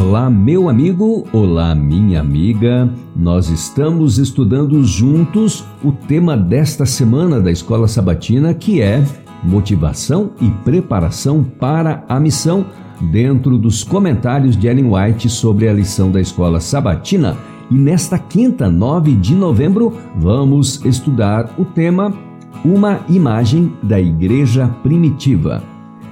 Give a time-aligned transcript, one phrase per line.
[0.00, 2.88] Olá, meu amigo, olá, minha amiga.
[3.16, 9.04] Nós estamos estudando juntos o tema desta semana da Escola Sabatina, que é
[9.42, 12.64] motivação e preparação para a missão,
[13.10, 17.36] dentro dos comentários de Ellen White sobre a lição da Escola Sabatina.
[17.68, 22.14] E nesta quinta, 9 de novembro, vamos estudar o tema
[22.64, 25.60] Uma imagem da Igreja Primitiva.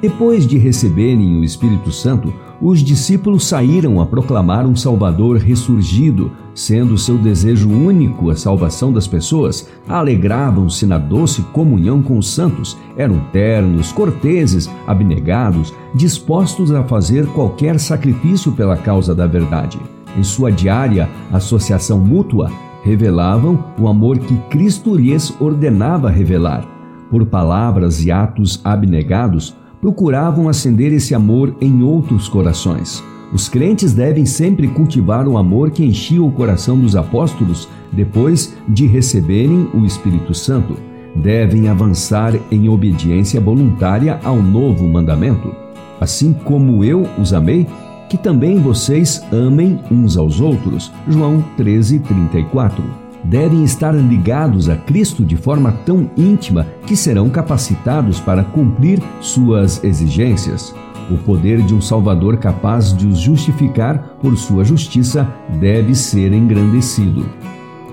[0.00, 6.96] Depois de receberem o Espírito Santo, os discípulos saíram a proclamar um Salvador ressurgido, sendo
[6.96, 9.68] seu desejo único a salvação das pessoas.
[9.88, 17.80] Alegravam-se na doce comunhão com os santos, eram ternos, corteses, abnegados, dispostos a fazer qualquer
[17.80, 19.80] sacrifício pela causa da verdade.
[20.16, 22.48] Em sua diária associação mútua,
[22.84, 26.64] revelavam o amor que Cristo lhes ordenava revelar.
[27.10, 33.02] Por palavras e atos abnegados, procuravam acender esse amor em outros corações.
[33.32, 38.86] Os crentes devem sempre cultivar o amor que enchia o coração dos apóstolos depois de
[38.86, 40.76] receberem o Espírito Santo.
[41.16, 45.52] Devem avançar em obediência voluntária ao novo mandamento.
[46.00, 47.66] Assim como eu os amei,
[48.08, 50.92] que também vocês amem uns aos outros.
[51.08, 58.20] João 13, 34 devem estar ligados a Cristo de forma tão íntima que serão capacitados
[58.20, 60.74] para cumprir suas exigências.
[61.10, 65.28] O poder de um Salvador capaz de os justificar por sua justiça
[65.60, 67.26] deve ser engrandecido.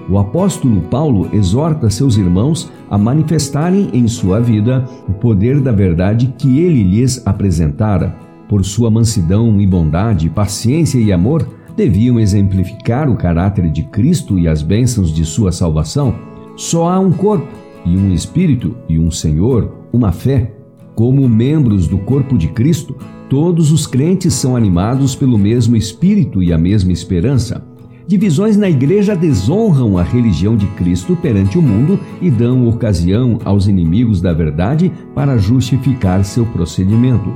[0.10, 6.34] O apóstolo Paulo exorta seus irmãos a manifestarem em sua vida o poder da verdade
[6.38, 8.16] que ele lhes apresentara.
[8.48, 11.48] Por sua mansidão e bondade, paciência e amor,
[11.80, 16.14] deviam exemplificar o caráter de Cristo e as bênçãos de sua salvação,
[16.58, 17.48] só há um corpo
[17.86, 20.52] e um espírito e um Senhor, uma fé.
[20.94, 22.98] Como membros do corpo de Cristo,
[23.30, 27.66] todos os crentes são animados pelo mesmo espírito e a mesma esperança.
[28.06, 33.68] Divisões na igreja desonram a religião de Cristo perante o mundo e dão ocasião aos
[33.68, 37.32] inimigos da verdade para justificar seu procedimento.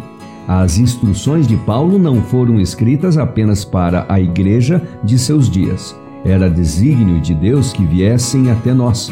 [0.48, 5.96] As instruções de Paulo não foram escritas apenas para a igreja de seus dias.
[6.26, 9.12] Era desígnio de Deus que viessem até nós.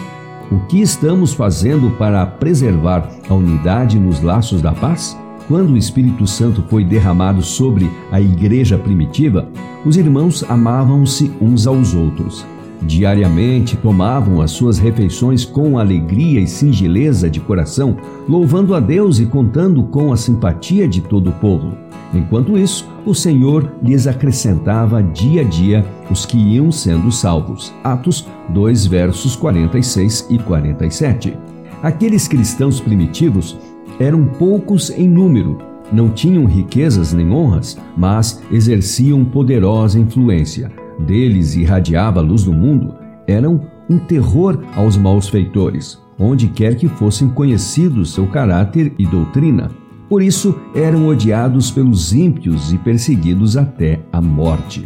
[0.52, 5.18] O que estamos fazendo para preservar a unidade nos laços da paz?
[5.48, 9.48] Quando o Espírito Santo foi derramado sobre a igreja primitiva,
[9.86, 12.46] os irmãos amavam-se uns aos outros.
[12.82, 17.96] Diariamente tomavam as suas refeições com alegria e singeleza de coração,
[18.28, 21.78] louvando a Deus e contando com a simpatia de todo o povo.
[22.14, 27.72] Enquanto isso, o Senhor lhes acrescentava dia a dia os que iam sendo salvos.
[27.84, 31.38] Atos 2, versos 46 e 47.
[31.84, 33.58] Aqueles cristãos primitivos
[34.00, 35.60] eram poucos em número,
[35.92, 42.96] não tinham riquezas nem honras, mas exerciam poderosa influência deles irradiava a luz do mundo
[43.28, 49.70] eram um terror aos maus feitores, onde quer que fossem conhecidos seu caráter e doutrina.
[50.08, 54.86] Por isso eram odiados pelos ímpios e perseguidos até a morte.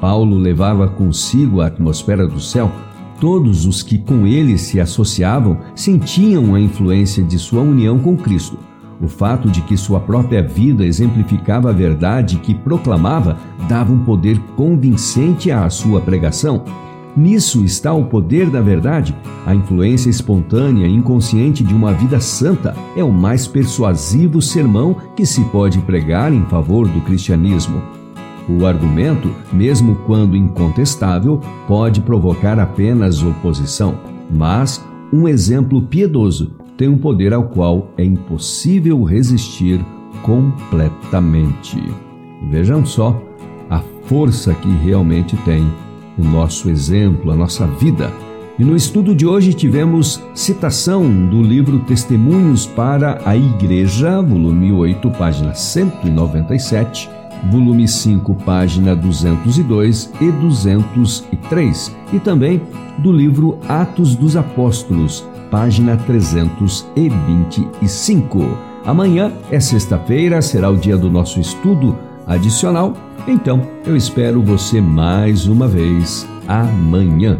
[0.00, 2.70] Paulo levava consigo a atmosfera do céu.
[3.20, 8.58] Todos os que com ele se associavam sentiam a influência de sua união com Cristo
[9.02, 13.36] o fato de que sua própria vida exemplificava a verdade que proclamava
[13.68, 16.62] dava um poder convincente à sua pregação.
[17.16, 19.14] Nisso está o poder da verdade.
[19.44, 25.26] A influência espontânea e inconsciente de uma vida santa é o mais persuasivo sermão que
[25.26, 27.82] se pode pregar em favor do cristianismo.
[28.48, 33.94] O argumento, mesmo quando incontestável, pode provocar apenas oposição,
[34.30, 39.78] mas um exemplo piedoso tem um poder ao qual é impossível resistir
[40.20, 41.80] completamente.
[42.50, 43.22] Vejam só
[43.70, 45.64] a força que realmente tem
[46.18, 48.12] o nosso exemplo, a nossa vida.
[48.58, 55.08] E no estudo de hoje tivemos citação do livro Testemunhos para a Igreja, volume 8,
[55.12, 57.08] página 197,
[57.50, 62.60] volume 5, página 202 e 203, e também
[62.98, 68.58] do livro Atos dos Apóstolos, página 325.
[68.84, 72.94] Amanhã é sexta-feira, será o dia do nosso estudo adicional.
[73.26, 77.38] Então, eu espero você mais uma vez amanhã.